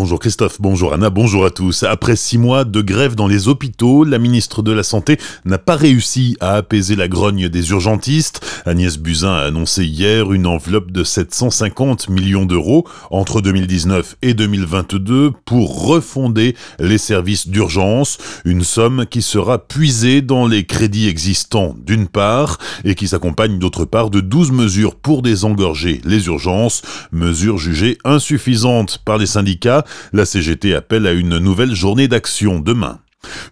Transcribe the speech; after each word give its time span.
Bonjour 0.00 0.18
Christophe, 0.18 0.62
bonjour 0.62 0.94
Anna, 0.94 1.10
bonjour 1.10 1.44
à 1.44 1.50
tous. 1.50 1.82
Après 1.82 2.16
six 2.16 2.38
mois 2.38 2.64
de 2.64 2.80
grève 2.80 3.16
dans 3.16 3.26
les 3.26 3.48
hôpitaux, 3.48 4.02
la 4.02 4.18
ministre 4.18 4.62
de 4.62 4.72
la 4.72 4.82
Santé 4.82 5.18
n'a 5.44 5.58
pas 5.58 5.76
réussi 5.76 6.38
à 6.40 6.54
apaiser 6.54 6.96
la 6.96 7.06
grogne 7.06 7.50
des 7.50 7.70
urgentistes. 7.72 8.40
Agnès 8.64 8.96
Buzyn 8.96 9.30
a 9.30 9.42
annoncé 9.42 9.84
hier 9.84 10.32
une 10.32 10.46
enveloppe 10.46 10.90
de 10.90 11.04
750 11.04 12.08
millions 12.08 12.46
d'euros 12.46 12.88
entre 13.10 13.42
2019 13.42 14.16
et 14.22 14.32
2022 14.32 15.32
pour 15.44 15.86
refonder 15.86 16.56
les 16.78 16.96
services 16.96 17.46
d'urgence, 17.46 18.16
une 18.46 18.64
somme 18.64 19.04
qui 19.04 19.20
sera 19.20 19.58
puisée 19.58 20.22
dans 20.22 20.46
les 20.46 20.64
crédits 20.64 21.08
existants 21.08 21.76
d'une 21.78 22.08
part 22.08 22.56
et 22.84 22.94
qui 22.94 23.06
s'accompagne 23.06 23.58
d'autre 23.58 23.84
part 23.84 24.08
de 24.08 24.20
12 24.20 24.50
mesures 24.52 24.94
pour 24.94 25.20
désengorger 25.20 26.00
les 26.06 26.24
urgences, 26.24 26.80
mesures 27.12 27.58
jugées 27.58 27.98
insuffisantes 28.04 29.02
par 29.04 29.18
les 29.18 29.26
syndicats 29.26 29.84
la 30.12 30.24
CGT 30.24 30.74
appelle 30.74 31.06
à 31.06 31.12
une 31.12 31.38
nouvelle 31.38 31.74
journée 31.74 32.08
d'action 32.08 32.58
demain. 32.58 33.00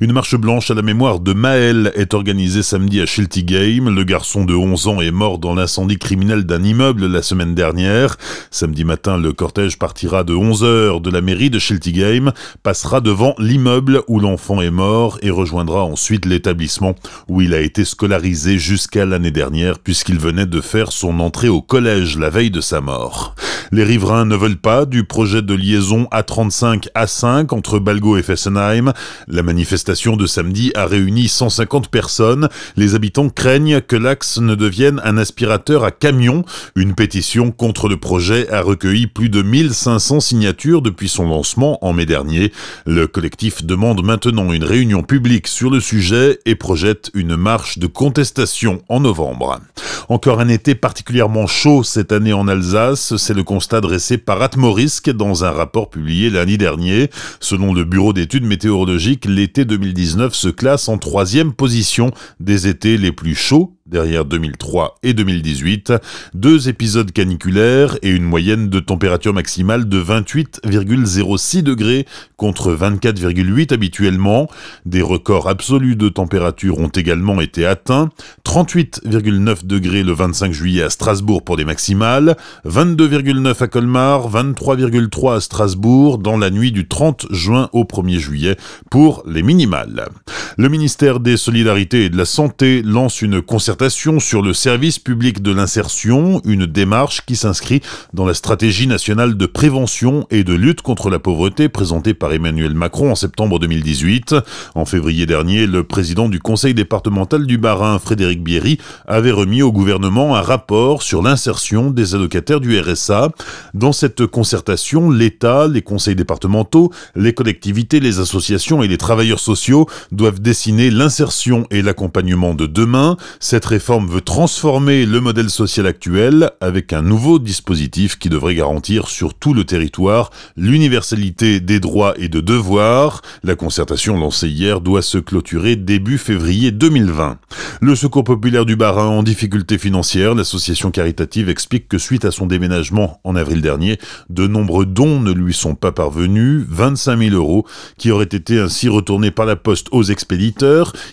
Une 0.00 0.12
marche 0.12 0.36
blanche 0.36 0.70
à 0.70 0.74
la 0.74 0.82
mémoire 0.82 1.20
de 1.20 1.32
Maël 1.32 1.92
est 1.94 2.14
organisée 2.14 2.62
samedi 2.62 3.00
à 3.00 3.04
Game. 3.42 3.94
Le 3.94 4.04
garçon 4.04 4.44
de 4.44 4.54
11 4.54 4.88
ans 4.88 5.00
est 5.00 5.10
mort 5.10 5.38
dans 5.38 5.54
l'incendie 5.54 5.98
criminel 5.98 6.44
d'un 6.44 6.62
immeuble 6.62 7.06
la 7.06 7.20
semaine 7.20 7.54
dernière. 7.54 8.16
Samedi 8.50 8.84
matin, 8.84 9.18
le 9.18 9.32
cortège 9.32 9.78
partira 9.78 10.24
de 10.24 10.34
11h 10.34 11.02
de 11.02 11.10
la 11.10 11.20
mairie 11.20 11.50
de 11.50 11.58
Game, 11.90 12.32
passera 12.62 13.00
devant 13.00 13.34
l'immeuble 13.38 14.02
où 14.08 14.20
l'enfant 14.20 14.62
est 14.62 14.70
mort 14.70 15.18
et 15.22 15.30
rejoindra 15.30 15.84
ensuite 15.84 16.24
l'établissement 16.24 16.94
où 17.28 17.42
il 17.42 17.52
a 17.52 17.60
été 17.60 17.84
scolarisé 17.84 18.58
jusqu'à 18.58 19.04
l'année 19.04 19.30
dernière 19.30 19.78
puisqu'il 19.78 20.18
venait 20.18 20.46
de 20.46 20.60
faire 20.60 20.92
son 20.92 21.20
entrée 21.20 21.48
au 21.48 21.60
collège 21.60 22.18
la 22.18 22.30
veille 22.30 22.50
de 22.50 22.60
sa 22.60 22.80
mort. 22.80 23.34
Les 23.72 23.84
riverains 23.84 24.24
ne 24.24 24.36
veulent 24.36 24.56
pas 24.56 24.86
du 24.86 25.04
projet 25.04 25.42
de 25.42 25.54
liaison 25.54 26.08
A35 26.12 26.88
A5 26.94 27.54
entre 27.54 27.78
Balgo 27.78 28.16
et 28.16 28.22
Fessenheim. 28.22 28.92
La 29.26 29.42
manifestation 29.42 30.16
de 30.16 30.26
samedi 30.26 30.72
a 30.74 30.86
réuni 30.86 31.28
150 31.28 31.88
personnes. 31.88 32.48
Les 32.76 32.94
habitants 32.94 33.28
craignent 33.28 33.80
que 33.80 33.96
l'axe 33.96 34.38
ne 34.38 34.54
devienne 34.54 35.00
un 35.04 35.16
aspirateur 35.16 35.84
à 35.84 35.90
camion. 35.90 36.44
Une 36.76 36.94
pétition 36.94 37.50
contre 37.50 37.88
le 37.88 37.96
projet 37.96 38.50
a 38.50 38.62
recueilli 38.62 39.06
plus 39.06 39.28
de 39.28 39.42
1500 39.42 40.20
signatures 40.20 40.82
depuis 40.82 41.08
son 41.08 41.28
lancement 41.28 41.84
en 41.84 41.92
mai 41.92 42.06
dernier. 42.06 42.52
Le 42.86 43.06
collectif 43.06 43.64
demande 43.64 44.04
maintenant 44.04 44.52
une 44.52 44.64
réunion 44.64 45.02
publique 45.02 45.48
sur 45.48 45.70
le 45.70 45.80
sujet 45.80 46.38
et 46.46 46.54
projette 46.54 47.10
une 47.14 47.36
marche 47.36 47.78
de 47.78 47.86
contestation 47.86 48.82
en 48.88 49.00
novembre. 49.00 49.60
Encore 50.08 50.40
un 50.40 50.48
été 50.48 50.74
particulièrement 50.74 51.46
chaud 51.46 51.82
cette 51.82 52.12
année 52.12 52.32
en 52.32 52.48
Alsace, 52.48 53.16
constat 53.48 53.80
dressé 53.80 54.18
par 54.18 54.42
Atmorisk 54.42 55.08
dans 55.08 55.42
un 55.42 55.50
rapport 55.50 55.88
publié 55.88 56.28
lundi 56.28 56.58
dernier. 56.58 57.08
Selon 57.40 57.72
le 57.72 57.84
Bureau 57.84 58.12
d'études 58.12 58.44
météorologiques, 58.44 59.24
l'été 59.24 59.64
2019 59.64 60.34
se 60.34 60.48
classe 60.48 60.90
en 60.90 60.98
troisième 60.98 61.54
position 61.54 62.10
des 62.40 62.68
étés 62.68 62.98
les 62.98 63.10
plus 63.10 63.34
chauds 63.34 63.77
derrière 63.88 64.24
2003 64.24 64.98
et 65.02 65.14
2018, 65.14 65.92
deux 66.34 66.68
épisodes 66.68 67.10
caniculaires 67.10 67.96
et 68.02 68.10
une 68.10 68.24
moyenne 68.24 68.68
de 68.68 68.80
température 68.80 69.32
maximale 69.32 69.88
de 69.88 70.02
28,06 70.02 71.62
degrés 71.62 72.06
contre 72.36 72.72
24,8 72.72 73.72
habituellement. 73.72 74.48
Des 74.84 75.02
records 75.02 75.48
absolus 75.48 75.96
de 75.96 76.08
température 76.08 76.78
ont 76.78 76.88
également 76.88 77.40
été 77.40 77.64
atteints, 77.64 78.10
38,9 78.44 79.66
degrés 79.66 80.02
le 80.02 80.12
25 80.12 80.52
juillet 80.52 80.82
à 80.82 80.90
Strasbourg 80.90 81.42
pour 81.42 81.56
des 81.56 81.64
maximales, 81.64 82.36
22,9 82.66 83.62
à 83.62 83.68
Colmar, 83.68 84.30
23,3 84.30 85.36
à 85.36 85.40
Strasbourg 85.40 86.18
dans 86.18 86.36
la 86.36 86.50
nuit 86.50 86.72
du 86.72 86.86
30 86.86 87.26
juin 87.30 87.70
au 87.72 87.84
1er 87.84 88.18
juillet 88.18 88.56
pour 88.90 89.22
les 89.26 89.42
minimales. 89.42 90.08
Le 90.56 90.68
ministère 90.68 91.20
des 91.20 91.36
Solidarités 91.36 92.04
et 92.04 92.10
de 92.10 92.16
la 92.16 92.24
Santé 92.24 92.82
lance 92.82 93.22
une 93.22 93.40
concertation 93.40 93.77
sur 93.86 94.42
le 94.42 94.54
service 94.54 94.98
public 94.98 95.40
de 95.40 95.52
l'insertion, 95.52 96.42
une 96.44 96.66
démarche 96.66 97.24
qui 97.24 97.36
s'inscrit 97.36 97.80
dans 98.12 98.26
la 98.26 98.34
stratégie 98.34 98.88
nationale 98.88 99.36
de 99.36 99.46
prévention 99.46 100.26
et 100.30 100.42
de 100.42 100.52
lutte 100.52 100.82
contre 100.82 101.10
la 101.10 101.20
pauvreté 101.20 101.68
présentée 101.68 102.12
par 102.12 102.32
Emmanuel 102.32 102.74
Macron 102.74 103.12
en 103.12 103.14
septembre 103.14 103.60
2018. 103.60 104.34
En 104.74 104.84
février 104.84 105.26
dernier, 105.26 105.66
le 105.68 105.84
président 105.84 106.28
du 106.28 106.40
conseil 106.40 106.74
départemental 106.74 107.46
du 107.46 107.56
Bas-Rhin, 107.56 108.00
Frédéric 108.00 108.42
Bierry, 108.42 108.78
avait 109.06 109.30
remis 109.30 109.62
au 109.62 109.70
gouvernement 109.70 110.34
un 110.34 110.42
rapport 110.42 111.02
sur 111.02 111.22
l'insertion 111.22 111.92
des 111.92 112.16
allocataires 112.16 112.60
du 112.60 112.78
RSA. 112.80 113.28
Dans 113.74 113.92
cette 113.92 114.26
concertation, 114.26 115.08
l'État, 115.08 115.68
les 115.68 115.82
conseils 115.82 116.16
départementaux, 116.16 116.92
les 117.14 117.32
collectivités, 117.32 118.00
les 118.00 118.18
associations 118.18 118.82
et 118.82 118.88
les 118.88 118.98
travailleurs 118.98 119.40
sociaux 119.40 119.86
doivent 120.10 120.40
dessiner 120.40 120.90
l'insertion 120.90 121.64
et 121.70 121.80
l'accompagnement 121.80 122.54
de 122.54 122.66
demain. 122.66 123.16
Cette 123.38 123.67
réforme 123.68 124.08
veut 124.08 124.22
transformer 124.22 125.04
le 125.04 125.20
modèle 125.20 125.50
social 125.50 125.86
actuel 125.86 126.50
avec 126.60 126.92
un 126.92 127.02
nouveau 127.02 127.38
dispositif 127.38 128.18
qui 128.18 128.30
devrait 128.30 128.54
garantir 128.54 129.08
sur 129.08 129.34
tout 129.34 129.52
le 129.52 129.64
territoire 129.64 130.30
l'universalité 130.56 131.60
des 131.60 131.78
droits 131.78 132.14
et 132.16 132.28
de 132.28 132.40
devoirs. 132.40 133.20
La 133.42 133.54
concertation 133.54 134.16
lancée 134.16 134.48
hier 134.48 134.80
doit 134.80 135.02
se 135.02 135.18
clôturer 135.18 135.76
début 135.76 136.16
février 136.16 136.70
2020. 136.70 137.38
Le 137.82 137.94
Secours 137.94 138.24
populaire 138.24 138.64
du 138.64 138.76
Barin 138.76 139.08
en 139.08 139.22
difficulté 139.22 139.76
financière, 139.76 140.34
l'association 140.34 140.90
caritative 140.90 141.50
explique 141.50 141.88
que 141.88 141.98
suite 141.98 142.24
à 142.24 142.30
son 142.30 142.46
déménagement 142.46 143.20
en 143.22 143.36
avril 143.36 143.60
dernier, 143.60 143.98
de 144.30 144.46
nombreux 144.46 144.86
dons 144.86 145.20
ne 145.20 145.32
lui 145.32 145.52
sont 145.52 145.74
pas 145.74 145.92
parvenus, 145.92 146.64
25 146.68 147.18
000 147.18 147.34
euros, 147.34 147.66
qui 147.98 148.10
auraient 148.10 148.24
été 148.24 148.58
ainsi 148.58 148.88
retournés 148.88 149.30
par 149.30 149.44
la 149.44 149.56
poste 149.56 149.88
aux 149.92 150.04
expéditions 150.04 150.38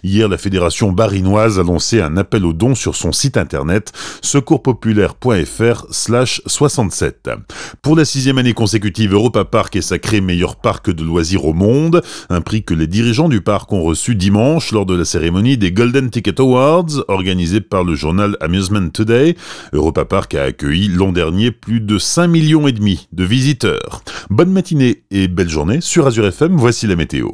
Hier, 0.04 0.28
la 0.28 0.38
fédération 0.38 0.92
barinoise 0.92 1.60
a 1.60 1.64
lancé 1.64 2.02
un 2.02 2.18
appel 2.18 2.45
dons 2.54 2.76
sur 2.76 2.96
son 2.96 3.12
site 3.12 3.38
internet 3.38 3.92
secourspopulaire.fr 4.22 5.86
slash 5.92 6.42
67. 6.46 7.30
Pour 7.82 7.96
la 7.96 8.06
sixième 8.06 8.38
année 8.38 8.54
consécutive, 8.54 9.14
Europa 9.14 9.46
Park 9.46 9.76
est 9.76 9.82
sacré 9.82 10.22
meilleur 10.22 10.56
parc 10.56 10.90
de 10.90 11.04
loisirs 11.04 11.46
au 11.46 11.54
monde, 11.54 12.02
un 12.30 12.42
prix 12.42 12.64
que 12.64 12.74
les 12.74 12.88
dirigeants 12.88 13.30
du 13.30 13.42
parc 13.42 13.72
ont 13.72 13.84
reçu 13.84 14.16
dimanche 14.16 14.72
lors 14.72 14.86
de 14.86 14.96
la 14.96 15.06
cérémonie 15.06 15.58
des 15.58 15.72
Golden 15.72 16.10
Ticket 16.10 16.40
Awards 16.40 17.04
organisée 17.08 17.62
par 17.62 17.84
le 17.84 17.96
journal 17.96 18.38
Amusement 18.42 18.90
Today. 18.90 19.36
Europa 19.74 20.06
Park 20.06 20.36
a 20.36 20.44
accueilli 20.44 20.88
l'an 20.88 21.12
dernier 21.12 21.52
plus 21.52 21.80
de 21.80 21.98
5 21.98 22.28
millions 22.28 22.68
et 22.68 22.72
demi 22.72 23.08
de 23.12 23.24
visiteurs. 23.24 24.02
Bonne 24.30 24.52
matinée 24.52 25.04
et 25.12 25.28
belle 25.28 25.50
journée 25.50 25.82
sur 25.82 26.08
Azure 26.08 26.28
FM, 26.28 26.56
voici 26.56 26.88
la 26.88 26.96
météo. 26.96 27.30